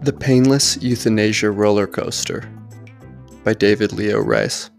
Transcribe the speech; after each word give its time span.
The 0.00 0.12
Painless 0.12 0.80
Euthanasia 0.80 1.50
Roller 1.50 1.88
Coaster 1.88 2.48
by 3.42 3.52
David 3.52 3.92
Leo 3.92 4.20
Rice. 4.20 4.70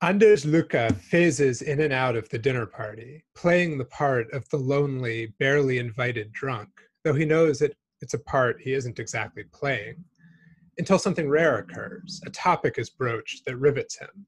Anders 0.00 0.44
Lucke 0.46 0.94
phases 0.94 1.62
in 1.62 1.80
and 1.80 1.92
out 1.92 2.14
of 2.14 2.28
the 2.28 2.38
dinner 2.38 2.64
party, 2.64 3.24
playing 3.34 3.78
the 3.78 3.84
part 3.86 4.32
of 4.32 4.48
the 4.50 4.56
lonely, 4.56 5.34
barely 5.40 5.78
invited 5.78 6.32
drunk, 6.32 6.68
though 7.02 7.14
he 7.14 7.24
knows 7.24 7.58
that 7.58 7.74
it's 8.00 8.14
a 8.14 8.18
part 8.18 8.60
he 8.60 8.74
isn't 8.74 9.00
exactly 9.00 9.42
playing. 9.52 9.96
Until 10.78 11.00
something 11.00 11.28
rare 11.28 11.58
occurs, 11.58 12.20
a 12.24 12.30
topic 12.30 12.78
is 12.78 12.90
broached 12.90 13.44
that 13.44 13.56
rivets 13.56 13.98
him. 13.98 14.24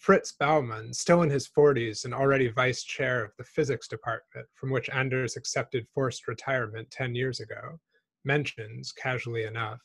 Fritz 0.00 0.32
Baumann, 0.32 0.94
still 0.94 1.20
in 1.20 1.28
his 1.28 1.46
40s 1.46 2.06
and 2.06 2.14
already 2.14 2.48
vice 2.48 2.84
chair 2.84 3.22
of 3.22 3.32
the 3.36 3.44
physics 3.44 3.86
department, 3.86 4.46
from 4.54 4.70
which 4.70 4.88
Anders 4.88 5.36
accepted 5.36 5.86
forced 5.92 6.26
retirement 6.26 6.90
10 6.90 7.14
years 7.14 7.40
ago, 7.40 7.78
mentions, 8.24 8.92
casually 8.92 9.44
enough, 9.44 9.78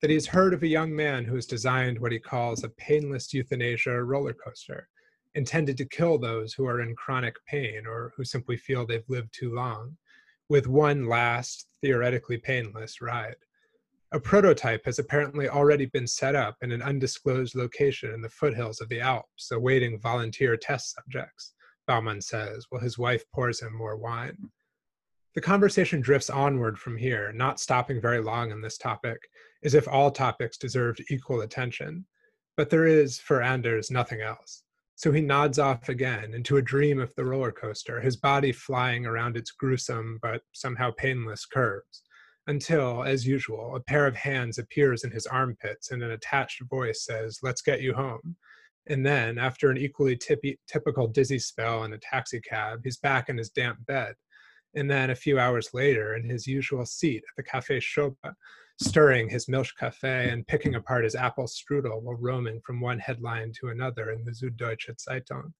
that 0.00 0.10
he's 0.10 0.26
heard 0.26 0.52
of 0.52 0.64
a 0.64 0.68
young 0.68 0.92
man 0.92 1.24
who 1.24 1.36
has 1.36 1.46
designed 1.46 2.00
what 2.00 2.10
he 2.10 2.18
calls 2.18 2.64
a 2.64 2.70
painless 2.70 3.32
euthanasia 3.32 4.02
roller 4.02 4.32
coaster, 4.32 4.88
intended 5.36 5.76
to 5.76 5.84
kill 5.84 6.18
those 6.18 6.52
who 6.52 6.66
are 6.66 6.80
in 6.80 6.96
chronic 6.96 7.36
pain 7.46 7.86
or 7.86 8.12
who 8.16 8.24
simply 8.24 8.56
feel 8.56 8.84
they've 8.84 9.08
lived 9.08 9.32
too 9.32 9.54
long, 9.54 9.96
with 10.48 10.66
one 10.66 11.06
last, 11.06 11.68
theoretically 11.80 12.36
painless 12.36 13.00
ride. 13.00 13.36
A 14.14 14.20
prototype 14.20 14.84
has 14.84 14.98
apparently 14.98 15.48
already 15.48 15.86
been 15.86 16.06
set 16.06 16.34
up 16.34 16.56
in 16.60 16.70
an 16.70 16.82
undisclosed 16.82 17.54
location 17.54 18.12
in 18.12 18.20
the 18.20 18.28
foothills 18.28 18.82
of 18.82 18.90
the 18.90 19.00
Alps, 19.00 19.50
awaiting 19.50 19.98
volunteer 19.98 20.54
test 20.54 20.94
subjects, 20.94 21.54
Baumann 21.86 22.20
says, 22.20 22.66
while 22.68 22.82
his 22.82 22.98
wife 22.98 23.24
pours 23.32 23.62
him 23.62 23.74
more 23.74 23.96
wine. 23.96 24.36
The 25.34 25.40
conversation 25.40 26.02
drifts 26.02 26.28
onward 26.28 26.78
from 26.78 26.98
here, 26.98 27.32
not 27.32 27.58
stopping 27.58 28.02
very 28.02 28.20
long 28.20 28.52
on 28.52 28.60
this 28.60 28.76
topic, 28.76 29.18
as 29.64 29.72
if 29.72 29.88
all 29.88 30.10
topics 30.10 30.58
deserved 30.58 31.02
equal 31.08 31.40
attention. 31.40 32.04
But 32.54 32.68
there 32.68 32.86
is, 32.86 33.18
for 33.18 33.40
Anders, 33.40 33.90
nothing 33.90 34.20
else. 34.20 34.62
So 34.94 35.10
he 35.10 35.22
nods 35.22 35.58
off 35.58 35.88
again 35.88 36.34
into 36.34 36.58
a 36.58 36.62
dream 36.62 37.00
of 37.00 37.14
the 37.14 37.24
roller 37.24 37.50
coaster, 37.50 37.98
his 37.98 38.18
body 38.18 38.52
flying 38.52 39.06
around 39.06 39.38
its 39.38 39.52
gruesome 39.52 40.18
but 40.20 40.42
somehow 40.52 40.90
painless 40.90 41.46
curves, 41.46 42.02
until, 42.46 43.04
as 43.04 43.26
usual, 43.26 43.76
a 43.76 43.80
pair 43.80 44.06
of 44.06 44.16
hands 44.16 44.58
appears 44.58 45.04
in 45.04 45.10
his 45.10 45.26
armpits 45.26 45.90
and 45.90 46.02
an 46.02 46.10
attached 46.10 46.62
voice 46.62 47.04
says, 47.04 47.38
Let's 47.42 47.62
get 47.62 47.82
you 47.82 47.94
home. 47.94 48.36
And 48.88 49.06
then, 49.06 49.38
after 49.38 49.70
an 49.70 49.78
equally 49.78 50.16
tippy, 50.16 50.58
typical 50.66 51.06
dizzy 51.06 51.38
spell 51.38 51.84
in 51.84 51.92
a 51.92 51.98
taxicab, 51.98 52.80
he's 52.82 52.96
back 52.96 53.28
in 53.28 53.38
his 53.38 53.50
damp 53.50 53.84
bed. 53.86 54.14
And 54.74 54.90
then, 54.90 55.10
a 55.10 55.14
few 55.14 55.38
hours 55.38 55.70
later, 55.72 56.16
in 56.16 56.28
his 56.28 56.46
usual 56.46 56.84
seat 56.84 57.22
at 57.28 57.36
the 57.36 57.48
Café 57.48 57.80
Schoppe, 57.80 58.34
stirring 58.80 59.28
his 59.28 59.46
Milchkaffee 59.46 60.32
and 60.32 60.46
picking 60.46 60.74
apart 60.74 61.04
his 61.04 61.14
apple 61.14 61.46
strudel 61.46 62.02
while 62.02 62.16
roaming 62.16 62.60
from 62.66 62.80
one 62.80 62.98
headline 62.98 63.52
to 63.60 63.68
another 63.68 64.10
in 64.10 64.24
the 64.24 64.32
Süddeutsche 64.32 64.96
Zeitung, 64.96 65.52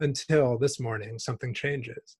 until 0.00 0.58
this 0.58 0.78
morning 0.78 1.18
something 1.18 1.54
changes. 1.54 2.18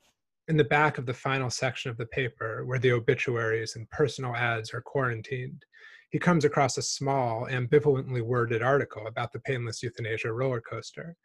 In 0.48 0.56
the 0.56 0.62
back 0.62 0.96
of 0.96 1.06
the 1.06 1.14
final 1.14 1.50
section 1.50 1.90
of 1.90 1.96
the 1.96 2.06
paper, 2.06 2.64
where 2.64 2.78
the 2.78 2.92
obituaries 2.92 3.74
and 3.74 3.90
personal 3.90 4.36
ads 4.36 4.72
are 4.72 4.80
quarantined, 4.80 5.64
he 6.10 6.20
comes 6.20 6.44
across 6.44 6.78
a 6.78 6.82
small, 6.82 7.48
ambivalently 7.50 8.22
worded 8.22 8.62
article 8.62 9.08
about 9.08 9.32
the 9.32 9.40
painless 9.40 9.82
euthanasia 9.82 10.32
roller 10.32 10.60
coaster. 10.60 11.16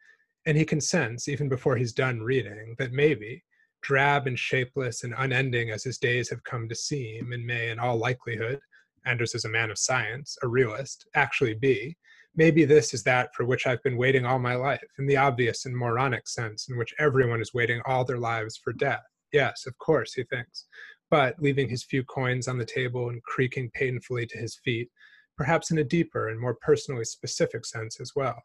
And 0.44 0.58
he 0.58 0.64
consents, 0.64 1.28
even 1.28 1.48
before 1.48 1.76
he's 1.76 1.92
done 1.92 2.20
reading, 2.20 2.74
that 2.78 2.90
maybe, 2.90 3.44
drab 3.80 4.26
and 4.26 4.36
shapeless 4.36 5.04
and 5.04 5.14
unending 5.16 5.70
as 5.70 5.84
his 5.84 5.98
days 5.98 6.28
have 6.30 6.42
come 6.42 6.68
to 6.68 6.74
seem, 6.74 7.32
and 7.32 7.46
may, 7.46 7.70
in 7.70 7.78
all 7.78 7.96
likelihood, 7.96 8.58
Anders 9.06 9.36
is 9.36 9.44
a 9.44 9.48
man 9.48 9.70
of 9.70 9.78
science, 9.78 10.36
a 10.42 10.48
realist, 10.48 11.06
actually 11.14 11.54
be. 11.54 11.96
Maybe 12.34 12.64
this 12.64 12.92
is 12.92 13.04
that 13.04 13.30
for 13.36 13.44
which 13.44 13.68
I've 13.68 13.82
been 13.84 13.96
waiting 13.96 14.26
all 14.26 14.40
my 14.40 14.56
life, 14.56 14.82
in 14.98 15.06
the 15.06 15.16
obvious 15.16 15.64
and 15.64 15.76
moronic 15.76 16.26
sense 16.26 16.68
in 16.68 16.76
which 16.76 16.94
everyone 16.98 17.40
is 17.40 17.54
waiting 17.54 17.80
all 17.86 18.04
their 18.04 18.18
lives 18.18 18.56
for 18.56 18.72
death. 18.72 19.02
Yes, 19.32 19.66
of 19.66 19.76
course, 19.78 20.14
he 20.14 20.24
thinks. 20.24 20.66
But 21.10 21.40
leaving 21.40 21.68
his 21.68 21.84
few 21.84 22.04
coins 22.04 22.48
on 22.48 22.58
the 22.58 22.64
table 22.64 23.08
and 23.10 23.22
creaking 23.22 23.70
painfully 23.74 24.26
to 24.26 24.38
his 24.38 24.56
feet, 24.64 24.90
perhaps 25.36 25.70
in 25.70 25.78
a 25.78 25.84
deeper 25.84 26.28
and 26.28 26.40
more 26.40 26.54
personally 26.54 27.04
specific 27.04 27.64
sense 27.66 28.00
as 28.00 28.12
well. 28.14 28.42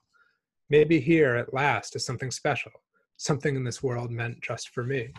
Maybe 0.70 1.00
here 1.00 1.36
at 1.36 1.53
last 1.53 1.96
is 1.96 2.06
something 2.06 2.31
special, 2.31 2.72
something 3.18 3.56
in 3.56 3.64
this 3.64 3.84
world 3.84 4.12
meant 4.12 4.42
just 4.42 4.70
for 4.70 4.84
me. 4.84 5.14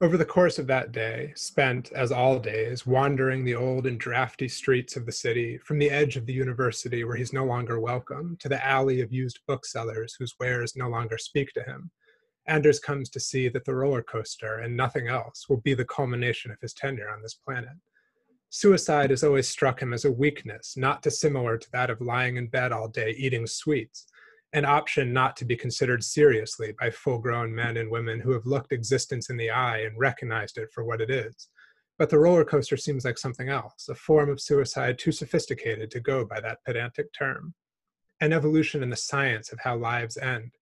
Over 0.00 0.16
the 0.16 0.24
course 0.24 0.58
of 0.58 0.66
that 0.66 0.90
day, 0.90 1.32
spent, 1.36 1.92
as 1.92 2.10
all 2.10 2.40
days, 2.40 2.84
wandering 2.84 3.44
the 3.44 3.54
old 3.54 3.86
and 3.86 4.00
drafty 4.00 4.48
streets 4.48 4.96
of 4.96 5.06
the 5.06 5.12
city, 5.12 5.58
from 5.58 5.78
the 5.78 5.90
edge 5.90 6.16
of 6.16 6.26
the 6.26 6.32
university 6.32 7.04
where 7.04 7.14
he's 7.14 7.32
no 7.32 7.44
longer 7.44 7.78
welcome, 7.78 8.36
to 8.40 8.48
the 8.48 8.66
alley 8.66 9.00
of 9.00 9.12
used 9.12 9.38
booksellers 9.46 10.16
whose 10.18 10.34
wares 10.40 10.74
no 10.74 10.88
longer 10.88 11.18
speak 11.18 11.52
to 11.52 11.62
him, 11.62 11.92
Anders 12.46 12.80
comes 12.80 13.08
to 13.10 13.20
see 13.20 13.48
that 13.48 13.64
the 13.64 13.74
roller 13.74 14.02
coaster 14.02 14.58
and 14.58 14.76
nothing 14.76 15.08
else 15.08 15.48
will 15.48 15.60
be 15.60 15.74
the 15.74 15.84
culmination 15.84 16.50
of 16.50 16.60
his 16.60 16.74
tenure 16.74 17.10
on 17.10 17.22
this 17.22 17.34
planet. 17.34 17.76
Suicide 18.50 19.10
has 19.10 19.24
always 19.24 19.48
struck 19.48 19.80
him 19.80 19.94
as 19.94 20.04
a 20.04 20.12
weakness, 20.12 20.76
not 20.76 21.02
dissimilar 21.02 21.56
to 21.56 21.70
that 21.72 21.88
of 21.88 22.00
lying 22.00 22.36
in 22.36 22.48
bed 22.48 22.72
all 22.72 22.88
day 22.88 23.12
eating 23.16 23.46
sweets, 23.46 24.06
an 24.52 24.66
option 24.66 25.12
not 25.12 25.36
to 25.36 25.46
be 25.46 25.56
considered 25.56 26.04
seriously 26.04 26.74
by 26.78 26.90
full 26.90 27.18
grown 27.18 27.54
men 27.54 27.78
and 27.78 27.90
women 27.90 28.20
who 28.20 28.32
have 28.32 28.44
looked 28.44 28.72
existence 28.72 29.30
in 29.30 29.38
the 29.38 29.50
eye 29.50 29.78
and 29.78 29.98
recognized 29.98 30.58
it 30.58 30.68
for 30.74 30.84
what 30.84 31.00
it 31.00 31.10
is. 31.10 31.48
But 31.98 32.10
the 32.10 32.18
roller 32.18 32.44
coaster 32.44 32.76
seems 32.76 33.04
like 33.04 33.16
something 33.16 33.48
else, 33.48 33.88
a 33.88 33.94
form 33.94 34.28
of 34.28 34.40
suicide 34.40 34.98
too 34.98 35.12
sophisticated 35.12 35.90
to 35.92 36.00
go 36.00 36.24
by 36.24 36.40
that 36.40 36.58
pedantic 36.66 37.12
term. 37.16 37.54
An 38.20 38.32
evolution 38.32 38.82
in 38.82 38.90
the 38.90 38.96
science 38.96 39.52
of 39.52 39.60
how 39.60 39.76
lives 39.76 40.16
end. 40.16 40.52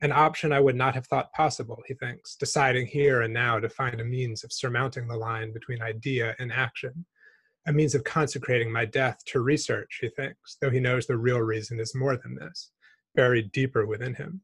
An 0.00 0.12
option 0.12 0.52
I 0.52 0.60
would 0.60 0.76
not 0.76 0.94
have 0.94 1.06
thought 1.06 1.32
possible, 1.32 1.82
he 1.86 1.94
thinks, 1.94 2.36
deciding 2.36 2.86
here 2.86 3.22
and 3.22 3.34
now 3.34 3.58
to 3.58 3.68
find 3.68 4.00
a 4.00 4.04
means 4.04 4.44
of 4.44 4.52
surmounting 4.52 5.08
the 5.08 5.16
line 5.16 5.52
between 5.52 5.82
idea 5.82 6.36
and 6.38 6.52
action. 6.52 7.04
A 7.66 7.72
means 7.72 7.96
of 7.96 8.04
consecrating 8.04 8.70
my 8.70 8.84
death 8.84 9.18
to 9.26 9.40
research, 9.40 9.98
he 10.00 10.08
thinks, 10.08 10.56
though 10.60 10.70
he 10.70 10.78
knows 10.78 11.06
the 11.06 11.16
real 11.16 11.40
reason 11.40 11.80
is 11.80 11.94
more 11.94 12.16
than 12.16 12.36
this 12.36 12.70
buried 13.16 13.50
deeper 13.50 13.84
within 13.84 14.14
him. 14.14 14.40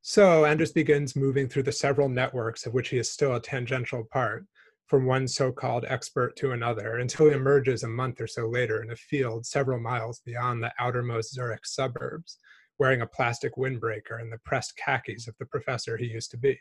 So 0.00 0.44
Anders 0.44 0.72
begins 0.72 1.14
moving 1.14 1.48
through 1.48 1.62
the 1.62 1.70
several 1.70 2.08
networks 2.08 2.66
of 2.66 2.74
which 2.74 2.88
he 2.88 2.98
is 2.98 3.12
still 3.12 3.36
a 3.36 3.40
tangential 3.40 4.02
part, 4.12 4.44
from 4.88 5.06
one 5.06 5.28
so 5.28 5.52
called 5.52 5.84
expert 5.86 6.34
to 6.36 6.50
another, 6.50 6.96
until 6.96 7.26
he 7.26 7.32
emerges 7.32 7.84
a 7.84 7.88
month 7.88 8.20
or 8.20 8.26
so 8.26 8.48
later 8.48 8.82
in 8.82 8.90
a 8.90 8.96
field 8.96 9.46
several 9.46 9.78
miles 9.78 10.20
beyond 10.26 10.60
the 10.60 10.72
outermost 10.80 11.32
Zurich 11.32 11.64
suburbs, 11.64 12.38
wearing 12.82 13.02
a 13.02 13.06
plastic 13.06 13.54
windbreaker 13.54 14.20
and 14.20 14.32
the 14.32 14.40
pressed 14.44 14.76
khakis 14.76 15.28
of 15.28 15.36
the 15.38 15.46
professor 15.46 15.96
he 15.96 16.06
used 16.06 16.32
to 16.32 16.36
be. 16.36 16.58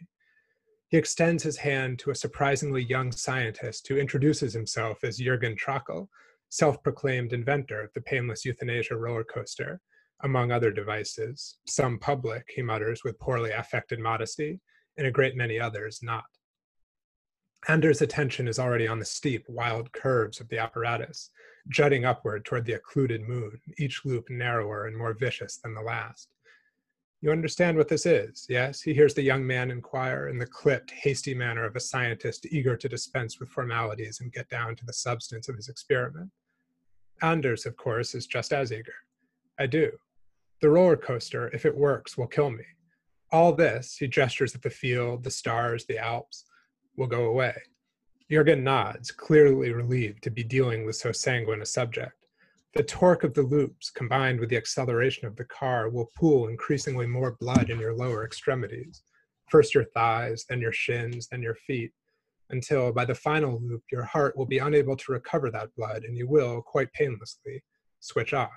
He 0.89 0.97
extends 0.97 1.41
his 1.41 1.57
hand 1.57 1.97
to 1.97 2.11
a 2.11 2.15
surprisingly 2.15 2.83
young 2.83 3.11
scientist 3.11 3.87
who 3.87 3.97
introduces 3.97 4.53
himself 4.53 5.03
as 5.03 5.19
Jürgen 5.19 5.57
Trakl, 5.57 6.09
self 6.49 6.83
proclaimed 6.83 7.33
inventor 7.33 7.81
of 7.81 7.91
the 7.95 8.01
painless 8.01 8.45
euthanasia 8.45 8.95
roller 8.95 9.23
coaster, 9.23 9.81
among 10.21 10.51
other 10.51 10.69
devices, 10.69 11.57
some 11.65 11.97
public, 11.97 12.45
he 12.55 12.61
mutters 12.61 13.01
with 13.03 13.17
poorly 13.17 13.49
affected 13.49 13.99
modesty, 13.99 14.59
and 14.97 15.07
a 15.07 15.11
great 15.11 15.35
many 15.35 15.59
others 15.59 16.01
not. 16.03 16.25
Anders' 17.67 18.01
attention 18.01 18.47
is 18.47 18.57
already 18.57 18.88
on 18.88 18.99
the 18.99 19.05
steep, 19.05 19.46
wild 19.47 19.91
curves 19.91 20.40
of 20.40 20.49
the 20.49 20.58
apparatus, 20.58 21.29
jutting 21.69 22.05
upward 22.05 22.43
toward 22.43 22.66
the 22.66 22.73
occluded 22.73 23.22
moon, 23.22 23.59
each 23.78 24.03
loop 24.03 24.29
narrower 24.29 24.87
and 24.87 24.97
more 24.97 25.13
vicious 25.13 25.58
than 25.58 25.75
the 25.75 25.81
last. 25.81 26.29
You 27.22 27.31
understand 27.31 27.78
what 27.78 27.87
this 27.87 28.08
is, 28.08 28.47
yes? 28.49 28.81
He 28.81 28.96
hears 28.96 29.13
the 29.13 29.22
young 29.22 29.46
man 29.46 29.69
inquire 29.69 30.28
in 30.29 30.40
the 30.40 30.47
clipped, 30.47 30.90
hasty 30.90 31.35
manner 31.35 31.63
of 31.63 31.75
a 31.75 31.79
scientist 31.79 32.47
eager 32.49 32.75
to 32.75 32.90
dispense 32.90 33.40
with 33.40 33.49
formalities 33.49 34.22
and 34.22 34.34
get 34.34 34.49
down 34.49 34.75
to 34.78 34.85
the 34.85 34.93
substance 34.93 35.47
of 35.47 35.55
his 35.55 35.69
experiment. 35.69 36.31
Anders, 37.22 37.67
of 37.67 37.78
course, 37.78 38.16
is 38.16 38.25
just 38.25 38.53
as 38.53 38.73
eager. 38.73 38.96
I 39.59 39.67
do. 39.67 39.91
The 40.61 40.69
roller 40.72 40.97
coaster, 40.97 41.49
if 41.49 41.63
it 41.67 41.78
works, 41.78 42.17
will 42.17 42.25
kill 42.25 42.49
me. 42.49 42.66
All 43.31 43.53
this, 43.53 43.97
he 43.97 44.08
gestures 44.08 44.55
at 44.55 44.63
the 44.63 44.72
field, 44.72 45.23
the 45.23 45.29
stars, 45.29 45.85
the 45.85 45.99
Alps, 45.99 46.46
will 46.97 47.08
go 47.08 47.26
away. 47.26 47.55
Jurgen 48.29 48.64
nods, 48.64 49.11
clearly 49.11 49.72
relieved 49.72 50.23
to 50.23 50.29
be 50.29 50.43
dealing 50.43 50.85
with 50.85 50.96
so 50.96 51.11
sanguine 51.11 51.61
a 51.61 51.66
subject. 51.66 52.14
The 52.73 52.84
torque 52.84 53.26
of 53.26 53.34
the 53.34 53.41
loops, 53.41 53.90
combined 53.90 54.40
with 54.40 54.49
the 54.49 54.55
acceleration 54.55 55.28
of 55.28 55.35
the 55.35 55.43
car, 55.46 55.90
will 55.90 56.09
pool 56.17 56.47
increasingly 56.47 57.05
more 57.05 57.35
blood 57.41 57.70
in 57.70 57.79
your 57.79 57.93
lower 57.93 58.23
extremities. 58.23 59.03
First 59.49 59.76
your 59.76 59.84
thighs, 59.93 60.46
then 60.47 60.61
your 60.61 60.72
shins, 60.72 61.28
then 61.28 61.41
your 61.41 61.55
feet, 61.55 61.91
until 62.52 62.94
by 62.94 63.03
the 63.03 63.16
final 63.16 63.59
loop, 63.61 63.84
your 63.91 64.03
heart 64.03 64.37
will 64.37 64.46
be 64.46 64.59
unable 64.59 64.96
to 64.96 65.11
recover 65.11 65.52
that 65.52 65.76
blood 65.76 66.03
and 66.03 66.16
you 66.17 66.28
will, 66.28 66.61
quite 66.61 66.91
painlessly, 66.94 67.61
switch 67.99 68.34
off. 68.34 68.49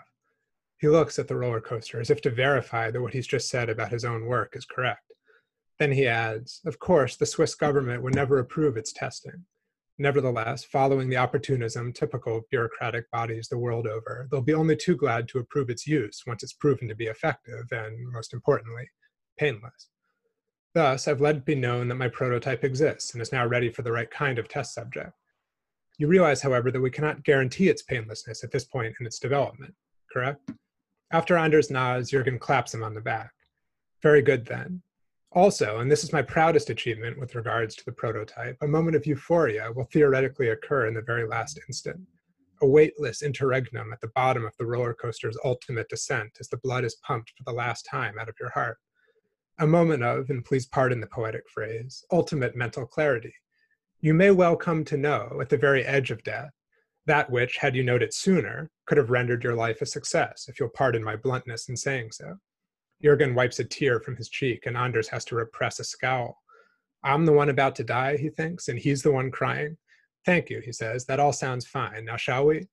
He 0.79 0.89
looks 0.89 1.19
at 1.19 1.29
the 1.29 1.37
roller 1.37 1.61
coaster 1.61 2.01
as 2.01 2.11
if 2.11 2.21
to 2.23 2.31
verify 2.31 2.91
that 2.91 3.01
what 3.01 3.13
he's 3.13 3.27
just 3.27 3.49
said 3.49 3.69
about 3.69 3.91
his 3.91 4.05
own 4.05 4.27
work 4.27 4.55
is 4.55 4.65
correct. 4.65 5.14
Then 5.79 5.93
he 5.93 6.06
adds, 6.06 6.61
Of 6.65 6.79
course, 6.79 7.17
the 7.17 7.26
Swiss 7.26 7.55
government 7.55 8.03
would 8.03 8.15
never 8.15 8.38
approve 8.38 8.76
its 8.76 8.93
testing. 8.93 9.44
Nevertheless, 9.99 10.65
following 10.65 11.09
the 11.09 11.17
opportunism 11.17 11.93
typical 11.93 12.38
of 12.38 12.49
bureaucratic 12.50 13.09
bodies 13.12 13.49
the 13.49 13.59
world 13.59 13.87
over, 13.87 14.26
they'll 14.31 14.41
be 14.41 14.55
only 14.55 14.76
too 14.76 14.97
glad 14.97 15.29
to 15.29 15.38
approve 15.38 15.71
its 15.71 15.87
use 15.87 16.23
once 16.26 16.43
it's 16.43 16.53
proven 16.53 16.88
to 16.88 16.97
be 16.97 17.06
effective 17.06 17.67
and, 17.71 17.97
most 18.12 18.32
importantly, 18.35 18.88
painless. 19.38 19.88
Thus, 20.75 21.06
I've 21.06 21.21
let 21.21 21.37
it 21.37 21.44
be 21.44 21.55
known 21.55 21.87
that 21.88 21.94
my 21.94 22.09
prototype 22.09 22.65
exists 22.65 23.12
and 23.12 23.23
is 23.23 23.31
now 23.31 23.47
ready 23.47 23.70
for 23.70 23.82
the 23.82 23.93
right 23.93 24.11
kind 24.11 24.41
of 24.41 24.49
test 24.49 24.75
subject. 24.75 25.12
You 25.99 26.09
realize, 26.09 26.43
however, 26.43 26.73
that 26.73 26.81
we 26.81 26.91
cannot 26.91 27.23
guarantee 27.23 27.69
its 27.69 27.82
painlessness 27.82 28.43
at 28.43 28.50
this 28.50 28.65
point 28.65 28.97
in 28.99 29.06
its 29.06 29.20
development, 29.20 29.75
correct? 30.12 30.50
After 31.12 31.37
Anders 31.37 31.70
nods, 31.70 32.11
Jurgen 32.11 32.41
claps 32.41 32.75
him 32.75 32.82
on 32.82 32.94
the 32.94 33.00
back. 33.00 33.31
Very 34.03 34.23
good 34.23 34.44
then. 34.47 34.82
Also, 35.35 35.81
and 35.81 35.91
this 35.91 36.05
is 36.05 36.13
my 36.13 36.23
proudest 36.23 36.71
achievement 36.71 37.19
with 37.19 37.35
regards 37.35 37.75
to 37.75 37.85
the 37.85 37.93
prototype, 37.93 38.57
a 38.61 38.69
moment 38.69 38.95
of 38.95 39.05
euphoria 39.05 39.73
will 39.75 39.87
theoretically 39.87 40.51
occur 40.51 40.87
in 40.87 40.95
the 40.95 41.03
very 41.03 41.27
last 41.27 41.59
instant. 41.69 42.01
A 42.63 42.67
weightless 42.67 43.21
interregnum 43.21 43.93
at 43.93 44.01
the 44.01 44.13
bottom 44.15 44.45
of 44.45 44.57
the 44.59 44.65
roller 44.65 44.95
coaster's 44.95 45.37
ultimate 45.45 45.89
descent 45.89 46.37
as 46.39 46.49
the 46.49 46.59
blood 46.59 46.85
is 46.85 47.01
pumped 47.05 47.33
for 47.37 47.43
the 47.45 47.57
last 47.57 47.83
time 47.83 48.17
out 48.17 48.29
of 48.29 48.37
your 48.39 48.51
heart. 48.51 48.79
A 49.59 49.67
moment 49.67 50.05
of, 50.05 50.31
and 50.31 50.45
please 50.45 50.67
pardon 50.67 51.01
the 51.01 51.09
poetic 51.09 51.49
phrase, 51.53 52.05
ultimate 52.13 52.55
mental 52.55 52.87
clarity. 52.87 53.35
You 54.01 54.15
may 54.15 54.31
well 54.31 54.55
come 54.55 54.85
to 54.85 54.97
know, 54.97 55.39
at 55.41 55.49
the 55.49 55.57
very 55.57 55.85
edge 55.85 56.13
of 56.13 56.23
death, 56.23 56.51
that 57.07 57.29
which, 57.29 57.57
had 57.57 57.75
you 57.75 57.83
known 57.83 58.03
it 58.03 58.15
sooner, 58.15 58.71
could 58.87 58.99
have 58.99 59.11
rendered 59.11 59.43
your 59.43 59.57
life 59.57 59.83
a 59.83 59.87
success, 59.87 60.47
if 60.49 60.61
you'll 60.61 60.69
pardon 60.69 61.03
my 61.03 61.17
bluntness 61.17 61.69
in 61.69 61.77
saying 61.77 62.13
so. 62.13 62.37
Jurgen 63.02 63.35
wipes 63.35 63.58
a 63.58 63.64
tear 63.64 64.00
from 64.00 64.17
his 64.17 64.29
cheek, 64.29 64.64
and 64.67 64.76
Anders 64.76 65.08
has 65.08 65.25
to 65.26 65.37
repress 65.37 65.81
a 65.81 65.85
scowl. 65.85 66.43
I'm 67.02 67.26
the 67.26 67.32
one 67.32 67.50
about 67.50 67.76
to 67.76 67.85
die, 67.85 68.17
he 68.17 68.31
thinks, 68.31 68.69
and 68.69 68.79
he's 68.79 69.02
the 69.02 69.12
one 69.12 69.31
crying. 69.31 69.76
Thank 70.25 70.49
you, 70.49 70.61
he 70.61 70.73
says. 70.73 71.05
That 71.05 71.20
all 71.20 71.32
sounds 71.32 71.67
fine. 71.67 72.06
Now, 72.06 72.17
shall 72.17 72.46
we? 72.46 72.69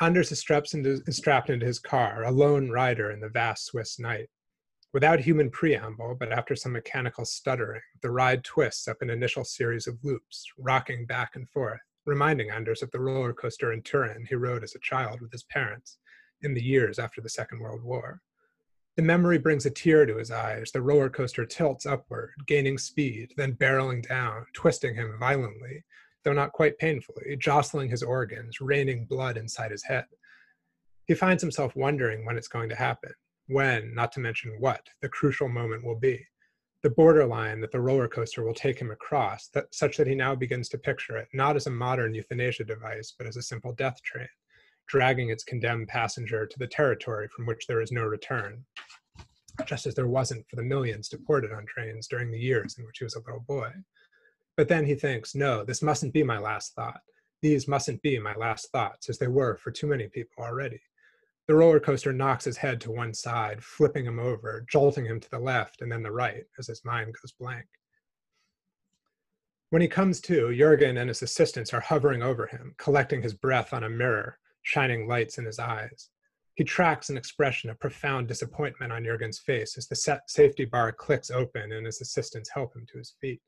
Anders 0.00 0.30
is 0.30 0.40
strapped 0.40 0.74
into, 0.74 1.00
is 1.06 1.16
strapped 1.16 1.48
into 1.48 1.64
his 1.64 1.78
car, 1.78 2.24
a 2.24 2.30
lone 2.30 2.70
rider 2.70 3.10
in 3.10 3.20
the 3.20 3.30
vast 3.30 3.66
Swiss 3.66 3.98
night. 3.98 4.28
Without 4.92 5.20
human 5.20 5.50
preamble, 5.50 6.16
but 6.18 6.32
after 6.32 6.54
some 6.54 6.72
mechanical 6.72 7.24
stuttering, 7.24 7.80
the 8.02 8.10
ride 8.10 8.44
twists 8.44 8.88
up 8.88 8.98
an 9.00 9.10
initial 9.10 9.44
series 9.44 9.86
of 9.86 9.98
loops, 10.02 10.44
rocking 10.58 11.06
back 11.06 11.34
and 11.34 11.48
forth, 11.48 11.80
reminding 12.04 12.50
Anders 12.50 12.82
of 12.82 12.90
the 12.90 13.00
roller 13.00 13.32
coaster 13.32 13.72
in 13.72 13.82
Turin 13.82 14.26
he 14.28 14.34
rode 14.34 14.62
as 14.62 14.74
a 14.74 14.80
child 14.80 15.20
with 15.20 15.32
his 15.32 15.44
parents 15.44 15.98
in 16.42 16.52
the 16.52 16.62
years 16.62 16.98
after 16.98 17.20
the 17.20 17.28
Second 17.28 17.60
World 17.60 17.82
War. 17.82 18.20
The 18.96 19.02
memory 19.02 19.36
brings 19.36 19.66
a 19.66 19.70
tear 19.70 20.06
to 20.06 20.16
his 20.16 20.30
eyes. 20.30 20.70
The 20.72 20.80
roller 20.80 21.10
coaster 21.10 21.44
tilts 21.44 21.84
upward, 21.84 22.32
gaining 22.46 22.78
speed, 22.78 23.34
then 23.36 23.52
barreling 23.52 24.08
down, 24.08 24.46
twisting 24.54 24.94
him 24.94 25.18
violently, 25.20 25.84
though 26.24 26.32
not 26.32 26.52
quite 26.52 26.78
painfully, 26.78 27.36
jostling 27.36 27.90
his 27.90 28.02
organs, 28.02 28.58
raining 28.62 29.04
blood 29.04 29.36
inside 29.36 29.70
his 29.70 29.84
head. 29.84 30.06
He 31.04 31.14
finds 31.14 31.42
himself 31.42 31.76
wondering 31.76 32.24
when 32.24 32.38
it's 32.38 32.48
going 32.48 32.70
to 32.70 32.74
happen, 32.74 33.12
when, 33.48 33.94
not 33.94 34.12
to 34.12 34.20
mention 34.20 34.56
what, 34.60 34.88
the 35.02 35.10
crucial 35.10 35.48
moment 35.48 35.84
will 35.84 35.98
be. 35.98 36.26
The 36.80 36.90
borderline 36.90 37.60
that 37.60 37.72
the 37.72 37.80
roller 37.80 38.08
coaster 38.08 38.44
will 38.44 38.54
take 38.54 38.78
him 38.78 38.90
across, 38.90 39.48
that, 39.48 39.74
such 39.74 39.98
that 39.98 40.06
he 40.06 40.14
now 40.14 40.34
begins 40.34 40.70
to 40.70 40.78
picture 40.78 41.18
it 41.18 41.28
not 41.34 41.54
as 41.54 41.66
a 41.66 41.70
modern 41.70 42.14
euthanasia 42.14 42.64
device, 42.64 43.12
but 43.16 43.26
as 43.26 43.36
a 43.36 43.42
simple 43.42 43.74
death 43.74 44.00
train 44.02 44.28
dragging 44.88 45.30
its 45.30 45.44
condemned 45.44 45.88
passenger 45.88 46.46
to 46.46 46.58
the 46.58 46.66
territory 46.66 47.28
from 47.28 47.46
which 47.46 47.66
there 47.66 47.80
is 47.80 47.92
no 47.92 48.02
return, 48.02 48.64
just 49.66 49.86
as 49.86 49.94
there 49.94 50.08
wasn't 50.08 50.46
for 50.48 50.56
the 50.56 50.62
millions 50.62 51.08
deported 51.08 51.52
on 51.52 51.66
trains 51.66 52.08
during 52.08 52.30
the 52.30 52.38
years 52.38 52.76
in 52.78 52.84
which 52.84 52.98
he 52.98 53.04
was 53.04 53.16
a 53.16 53.20
little 53.20 53.44
boy. 53.46 53.70
But 54.56 54.68
then 54.68 54.86
he 54.86 54.94
thinks, 54.94 55.34
no, 55.34 55.64
this 55.64 55.82
mustn't 55.82 56.12
be 56.12 56.22
my 56.22 56.38
last 56.38 56.74
thought. 56.74 57.00
These 57.42 57.68
mustn't 57.68 58.00
be 58.02 58.18
my 58.18 58.34
last 58.34 58.70
thoughts, 58.72 59.08
as 59.10 59.18
they 59.18 59.28
were 59.28 59.56
for 59.56 59.70
too 59.70 59.86
many 59.86 60.08
people 60.08 60.42
already. 60.42 60.80
The 61.46 61.54
roller 61.54 61.78
coaster 61.78 62.12
knocks 62.12 62.44
his 62.44 62.56
head 62.56 62.80
to 62.80 62.90
one 62.90 63.14
side, 63.14 63.62
flipping 63.62 64.04
him 64.04 64.18
over, 64.18 64.64
jolting 64.68 65.04
him 65.04 65.20
to 65.20 65.30
the 65.30 65.38
left 65.38 65.80
and 65.80 65.92
then 65.92 66.02
the 66.02 66.10
right 66.10 66.44
as 66.58 66.66
his 66.66 66.84
mind 66.84 67.14
goes 67.22 67.32
blank. 67.32 67.66
When 69.70 69.82
he 69.82 69.88
comes 69.88 70.20
to, 70.22 70.54
Jurgen 70.56 70.96
and 70.96 71.08
his 71.08 71.22
assistants 71.22 71.74
are 71.74 71.80
hovering 71.80 72.22
over 72.22 72.46
him, 72.46 72.74
collecting 72.78 73.22
his 73.22 73.34
breath 73.34 73.72
on 73.72 73.84
a 73.84 73.90
mirror, 73.90 74.38
shining 74.66 75.06
lights 75.06 75.38
in 75.38 75.44
his 75.44 75.60
eyes. 75.60 76.10
He 76.56 76.64
tracks 76.64 77.08
an 77.08 77.16
expression 77.16 77.70
of 77.70 77.78
profound 77.78 78.26
disappointment 78.26 78.92
on 78.92 79.04
Jurgen's 79.04 79.38
face 79.38 79.78
as 79.78 79.86
the 79.86 80.20
safety 80.26 80.64
bar 80.64 80.90
clicks 80.90 81.30
open 81.30 81.70
and 81.70 81.86
his 81.86 82.00
assistants 82.00 82.50
help 82.52 82.74
him 82.74 82.84
to 82.90 82.98
his 82.98 83.14
feet. 83.20 83.40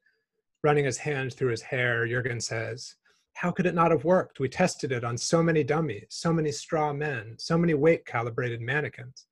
Running 0.62 0.84
his 0.84 0.98
hand 0.98 1.34
through 1.34 1.50
his 1.50 1.62
hair, 1.62 2.06
Jurgen 2.06 2.40
says, 2.40 2.94
How 3.34 3.50
could 3.50 3.66
it 3.66 3.74
not 3.74 3.90
have 3.90 4.04
worked? 4.04 4.38
We 4.38 4.48
tested 4.48 4.92
it 4.92 5.02
on 5.02 5.18
so 5.18 5.42
many 5.42 5.64
dummies, 5.64 6.06
so 6.10 6.32
many 6.32 6.52
straw 6.52 6.92
men, 6.92 7.34
so 7.36 7.58
many 7.58 7.74
weight 7.74 8.06
calibrated 8.06 8.60
mannequins. 8.60 9.26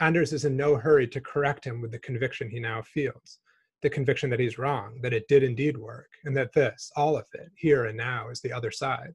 Anders 0.00 0.32
is 0.32 0.46
in 0.46 0.56
no 0.56 0.76
hurry 0.76 1.06
to 1.08 1.20
correct 1.20 1.66
him 1.66 1.82
with 1.82 1.90
the 1.90 1.98
conviction 1.98 2.48
he 2.48 2.60
now 2.60 2.80
feels 2.80 3.40
the 3.82 3.90
conviction 3.90 4.28
that 4.28 4.40
he's 4.40 4.58
wrong, 4.58 4.98
that 5.00 5.14
it 5.14 5.26
did 5.26 5.42
indeed 5.42 5.78
work, 5.78 6.10
and 6.24 6.36
that 6.36 6.52
this, 6.52 6.92
all 6.96 7.16
of 7.16 7.24
it, 7.32 7.50
here 7.56 7.86
and 7.86 7.96
now, 7.96 8.28
is 8.28 8.42
the 8.42 8.52
other 8.52 8.70
side. 8.70 9.14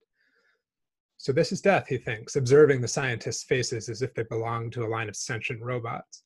So 1.25 1.33
this 1.33 1.51
is 1.51 1.59
death, 1.59 1.87
he 1.87 1.97
thinks, 1.97 2.35
observing 2.35 2.81
the 2.81 2.87
scientists' 2.87 3.45
faces 3.45 3.89
as 3.89 4.03
if 4.03 4.13
they 4.13 4.21
belonged 4.21 4.73
to 4.73 4.85
a 4.85 4.87
line 4.87 5.09
of 5.09 5.15
sentient 5.15 5.59
robots. 5.59 6.21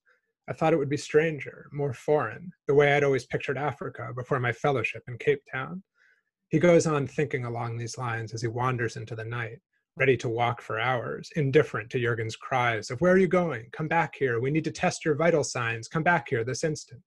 I 0.50 0.52
thought 0.52 0.74
it 0.74 0.76
would 0.76 0.90
be 0.90 0.98
stranger, 0.98 1.70
more 1.72 1.94
foreign, 1.94 2.52
the 2.68 2.74
way 2.74 2.92
I'd 2.92 3.06
always 3.06 3.26
pictured 3.26 3.58
Africa 3.58 4.10
before 4.14 4.42
my 4.42 4.52
fellowship 4.52 5.04
in 5.08 5.18
Cape 5.18 5.42
Town. 5.50 5.84
He 6.50 6.60
goes 6.60 6.86
on 6.86 7.08
thinking 7.08 7.46
along 7.46 7.78
these 7.78 7.98
lines 7.98 8.34
as 8.34 8.42
he 8.42 8.50
wanders 8.50 8.98
into 8.98 9.16
the 9.16 9.24
night, 9.24 9.60
ready 9.96 10.18
to 10.18 10.28
walk 10.28 10.62
for 10.62 10.82
hours, 10.82 11.30
indifferent 11.38 11.90
to 11.92 11.98
Jurgen's 11.98 12.36
cries 12.36 12.92
of, 12.92 13.00
Where 13.00 13.14
are 13.14 13.18
you 13.18 13.30
going? 13.30 13.70
Come 13.72 13.88
back 13.88 14.16
here. 14.16 14.42
We 14.42 14.52
need 14.52 14.66
to 14.66 14.72
test 14.72 15.06
your 15.06 15.16
vital 15.16 15.46
signs. 15.46 15.88
Come 15.88 16.04
back 16.04 16.28
here 16.28 16.44
this 16.44 16.66
instant. 16.66 17.02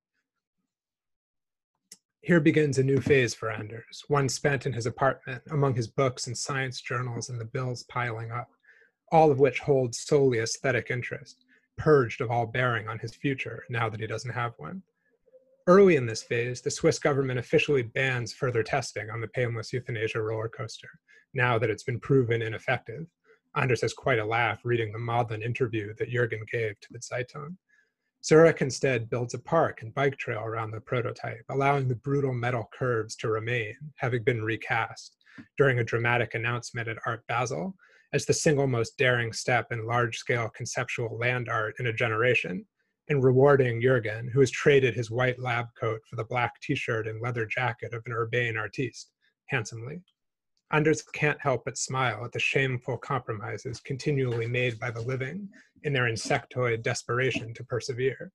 Here 2.24 2.38
begins 2.38 2.78
a 2.78 2.84
new 2.84 3.00
phase 3.00 3.34
for 3.34 3.50
Anders, 3.50 4.04
one 4.06 4.28
spent 4.28 4.64
in 4.64 4.72
his 4.72 4.86
apartment 4.86 5.42
among 5.50 5.74
his 5.74 5.88
books 5.88 6.28
and 6.28 6.38
science 6.38 6.80
journals 6.80 7.30
and 7.30 7.40
the 7.40 7.44
bills 7.44 7.82
piling 7.88 8.30
up, 8.30 8.48
all 9.10 9.32
of 9.32 9.40
which 9.40 9.58
hold 9.58 9.92
solely 9.92 10.38
aesthetic 10.38 10.92
interest, 10.92 11.44
purged 11.76 12.20
of 12.20 12.30
all 12.30 12.46
bearing 12.46 12.86
on 12.86 13.00
his 13.00 13.12
future 13.12 13.64
now 13.68 13.88
that 13.88 13.98
he 13.98 14.06
doesn't 14.06 14.30
have 14.30 14.52
one. 14.58 14.84
Early 15.66 15.96
in 15.96 16.06
this 16.06 16.22
phase, 16.22 16.60
the 16.60 16.70
Swiss 16.70 17.00
government 17.00 17.40
officially 17.40 17.82
bans 17.82 18.32
further 18.32 18.62
testing 18.62 19.10
on 19.10 19.20
the 19.20 19.26
painless 19.26 19.72
euthanasia 19.72 20.22
roller 20.22 20.48
coaster, 20.48 20.90
now 21.34 21.58
that 21.58 21.70
it's 21.70 21.82
been 21.82 21.98
proven 21.98 22.40
ineffective. 22.40 23.04
Anders 23.56 23.80
has 23.80 23.94
quite 23.94 24.20
a 24.20 24.24
laugh 24.24 24.60
reading 24.62 24.92
the 24.92 24.98
maudlin 25.00 25.42
interview 25.42 25.92
that 25.98 26.10
Jurgen 26.10 26.44
gave 26.52 26.78
to 26.78 26.88
the 26.92 27.00
Zeitung. 27.00 27.56
Zurich 28.24 28.62
instead 28.62 29.10
builds 29.10 29.34
a 29.34 29.38
park 29.38 29.82
and 29.82 29.92
bike 29.94 30.16
trail 30.16 30.42
around 30.44 30.70
the 30.70 30.80
prototype, 30.80 31.44
allowing 31.48 31.88
the 31.88 31.96
brutal 31.96 32.32
metal 32.32 32.68
curves 32.72 33.16
to 33.16 33.28
remain, 33.28 33.74
having 33.96 34.22
been 34.22 34.42
recast 34.42 35.16
during 35.58 35.80
a 35.80 35.84
dramatic 35.84 36.34
announcement 36.34 36.88
at 36.88 36.98
Art 37.04 37.24
Basel 37.26 37.74
as 38.12 38.24
the 38.26 38.32
single 38.32 38.66
most 38.66 38.96
daring 38.96 39.32
step 39.32 39.72
in 39.72 39.86
large 39.86 40.18
scale 40.18 40.50
conceptual 40.50 41.18
land 41.18 41.48
art 41.48 41.74
in 41.80 41.86
a 41.86 41.92
generation, 41.92 42.64
and 43.08 43.24
rewarding 43.24 43.80
Jurgen, 43.80 44.30
who 44.32 44.40
has 44.40 44.50
traded 44.50 44.94
his 44.94 45.10
white 45.10 45.40
lab 45.40 45.66
coat 45.78 46.00
for 46.08 46.16
the 46.16 46.24
black 46.24 46.52
t 46.60 46.74
shirt 46.74 47.08
and 47.08 47.20
leather 47.20 47.46
jacket 47.46 47.92
of 47.92 48.02
an 48.06 48.12
urbane 48.12 48.56
artiste, 48.56 49.10
handsomely. 49.46 50.00
Anders 50.72 51.02
can't 51.02 51.40
help 51.40 51.66
but 51.66 51.76
smile 51.76 52.24
at 52.24 52.32
the 52.32 52.38
shameful 52.38 52.96
compromises 52.96 53.78
continually 53.78 54.46
made 54.46 54.80
by 54.80 54.90
the 54.90 55.02
living 55.02 55.50
in 55.82 55.92
their 55.92 56.04
insectoid 56.04 56.82
desperation 56.82 57.52
to 57.52 57.64
persevere. 57.64 58.32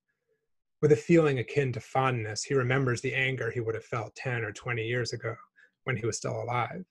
With 0.80 0.92
a 0.92 0.96
feeling 0.96 1.40
akin 1.40 1.72
to 1.74 1.80
fondness, 1.80 2.44
he 2.44 2.54
remembers 2.54 3.02
the 3.02 3.16
anger 3.16 3.50
he 3.50 3.60
would 3.60 3.74
have 3.74 3.86
felt 3.86 4.16
10 4.16 4.44
or 4.44 4.52
20 4.52 4.86
years 4.86 5.14
ago 5.14 5.36
when 5.86 5.98
he 5.98 6.06
was 6.06 6.18
still 6.18 6.44
alive. 6.44 6.86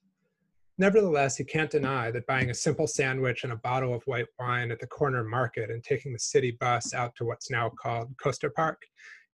Nevertheless, 0.79 1.37
he 1.37 1.45
can't 1.45 1.71
deny 1.71 2.11
that 2.11 2.27
buying 2.27 2.51
a 2.51 2.55
simple 2.55 2.89
sandwich 2.89 3.45
and 3.45 3.53
a 3.53 3.57
bottle 3.57 3.95
of 3.95 4.03
white 4.03 4.27
wine 4.41 4.73
at 4.73 4.81
the 4.81 4.87
corner 4.89 5.23
market 5.23 5.71
and 5.71 5.83
taking 5.85 6.13
the 6.13 6.19
city 6.19 6.57
bus 6.59 6.93
out 6.93 7.15
to 7.17 7.25
what's 7.25 7.53
now 7.53 7.71
called 7.81 8.13
Coaster 8.21 8.51
Park 8.51 8.83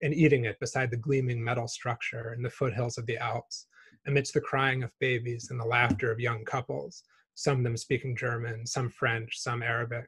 and 0.03 0.13
eating 0.13 0.45
it 0.45 0.59
beside 0.59 0.91
the 0.91 0.97
gleaming 0.97 1.43
metal 1.43 1.67
structure 1.67 2.33
in 2.33 2.43
the 2.43 2.49
foothills 2.51 2.99
of 2.99 3.07
the 3.07 3.17
Alps 3.17 3.65
amidst 4.07 4.33
the 4.33 4.41
crying 4.41 4.83
of 4.83 4.91
babies 4.99 5.49
and 5.49 5.59
the 5.59 5.65
laughter 5.65 6.11
of 6.11 6.19
young 6.19 6.43
couples, 6.45 7.03
some 7.35 7.57
of 7.57 7.63
them 7.63 7.77
speaking 7.77 8.15
German, 8.15 8.65
some 8.65 8.89
French, 8.89 9.39
some 9.39 9.63
Arabic, 9.63 10.05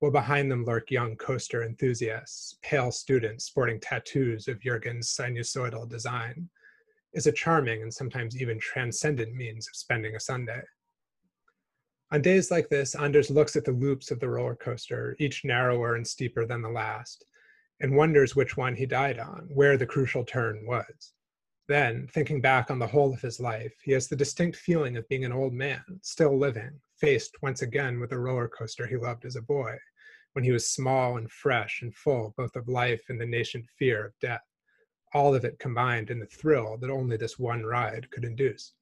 while 0.00 0.12
behind 0.12 0.50
them 0.50 0.64
lurk 0.64 0.90
young 0.90 1.16
coaster 1.16 1.62
enthusiasts, 1.62 2.58
pale 2.62 2.90
students 2.90 3.46
sporting 3.46 3.80
tattoos 3.80 4.46
of 4.46 4.60
Jurgen's 4.60 5.08
sinusoidal 5.08 5.88
design, 5.88 6.48
is 7.14 7.26
a 7.26 7.32
charming 7.32 7.82
and 7.82 7.92
sometimes 7.92 8.40
even 8.40 8.58
transcendent 8.58 9.34
means 9.34 9.66
of 9.68 9.74
spending 9.74 10.14
a 10.14 10.20
Sunday. 10.20 10.60
On 12.12 12.20
days 12.20 12.50
like 12.50 12.68
this, 12.68 12.94
Anders 12.94 13.30
looks 13.30 13.56
at 13.56 13.64
the 13.64 13.72
loops 13.72 14.10
of 14.10 14.20
the 14.20 14.28
roller 14.28 14.54
coaster, 14.54 15.16
each 15.18 15.44
narrower 15.44 15.96
and 15.96 16.06
steeper 16.06 16.46
than 16.46 16.62
the 16.62 16.68
last, 16.68 17.24
and 17.80 17.96
wonders 17.96 18.36
which 18.36 18.56
one 18.56 18.76
he 18.76 18.86
died 18.86 19.18
on, 19.18 19.48
where 19.52 19.76
the 19.76 19.86
crucial 19.86 20.24
turn 20.24 20.64
was. 20.66 21.14
Then, 21.68 22.06
thinking 22.06 22.40
back 22.40 22.70
on 22.70 22.78
the 22.78 22.86
whole 22.86 23.12
of 23.12 23.20
his 23.20 23.40
life, 23.40 23.74
he 23.82 23.90
has 23.92 24.06
the 24.06 24.14
distinct 24.14 24.56
feeling 24.56 24.96
of 24.96 25.08
being 25.08 25.24
an 25.24 25.32
old 25.32 25.52
man, 25.52 25.82
still 26.02 26.38
living, 26.38 26.80
faced 26.96 27.36
once 27.42 27.62
again 27.62 27.98
with 27.98 28.10
the 28.10 28.18
roller 28.18 28.48
coaster 28.48 28.86
he 28.86 28.96
loved 28.96 29.24
as 29.24 29.34
a 29.34 29.42
boy, 29.42 29.76
when 30.34 30.44
he 30.44 30.52
was 30.52 30.70
small 30.70 31.16
and 31.16 31.30
fresh 31.30 31.82
and 31.82 31.94
full 31.94 32.34
both 32.36 32.54
of 32.54 32.68
life 32.68 33.02
and 33.08 33.20
the 33.20 33.26
nascent 33.26 33.66
fear 33.78 34.06
of 34.06 34.18
death, 34.20 34.44
all 35.12 35.34
of 35.34 35.44
it 35.44 35.58
combined 35.58 36.10
in 36.10 36.20
the 36.20 36.26
thrill 36.26 36.76
that 36.76 36.90
only 36.90 37.16
this 37.16 37.38
one 37.38 37.64
ride 37.64 38.08
could 38.10 38.24
induce. 38.24 38.74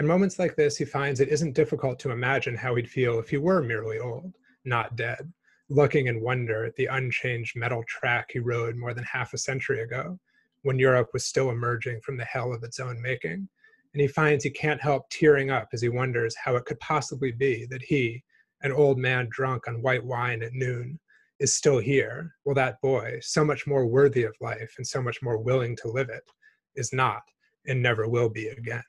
In 0.00 0.06
moments 0.06 0.38
like 0.40 0.56
this, 0.56 0.76
he 0.76 0.84
finds 0.84 1.20
it 1.20 1.28
isn't 1.28 1.52
difficult 1.52 2.00
to 2.00 2.10
imagine 2.10 2.56
how 2.56 2.74
he'd 2.74 2.90
feel 2.90 3.20
if 3.20 3.30
he 3.30 3.36
were 3.36 3.62
merely 3.62 4.00
old, 4.00 4.34
not 4.64 4.96
dead, 4.96 5.32
looking 5.68 6.08
in 6.08 6.20
wonder 6.20 6.64
at 6.64 6.74
the 6.74 6.86
unchanged 6.86 7.54
metal 7.54 7.84
track 7.86 8.30
he 8.32 8.40
rode 8.40 8.74
more 8.74 8.94
than 8.94 9.04
half 9.04 9.32
a 9.32 9.38
century 9.38 9.82
ago, 9.82 10.18
when 10.64 10.78
Europe 10.78 11.10
was 11.12 11.24
still 11.24 11.50
emerging 11.50 12.00
from 12.00 12.16
the 12.16 12.24
hell 12.24 12.52
of 12.52 12.64
its 12.64 12.80
own 12.80 13.00
making. 13.00 13.48
And 13.92 14.00
he 14.00 14.08
finds 14.08 14.42
he 14.42 14.50
can't 14.50 14.80
help 14.80 15.08
tearing 15.10 15.50
up 15.50 15.68
as 15.72 15.80
he 15.80 15.88
wonders 15.88 16.34
how 16.36 16.56
it 16.56 16.64
could 16.64 16.80
possibly 16.80 17.30
be 17.30 17.66
that 17.70 17.82
he, 17.82 18.24
an 18.62 18.72
old 18.72 18.98
man 18.98 19.28
drunk 19.30 19.68
on 19.68 19.82
white 19.82 20.04
wine 20.04 20.42
at 20.42 20.54
noon, 20.54 20.98
is 21.38 21.54
still 21.54 21.78
here, 21.78 22.34
while 22.44 22.54
that 22.54 22.80
boy, 22.80 23.18
so 23.20 23.44
much 23.44 23.66
more 23.66 23.86
worthy 23.86 24.24
of 24.24 24.34
life 24.40 24.74
and 24.78 24.86
so 24.86 25.02
much 25.02 25.22
more 25.22 25.38
willing 25.38 25.76
to 25.76 25.88
live 25.88 26.08
it, 26.08 26.24
is 26.76 26.92
not 26.92 27.22
and 27.66 27.82
never 27.82 28.08
will 28.08 28.28
be 28.28 28.48
again. 28.48 28.82